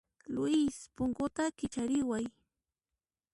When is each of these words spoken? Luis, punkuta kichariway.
Luis, 0.35 0.75
punkuta 0.95 1.43
kichariway. 1.57 2.25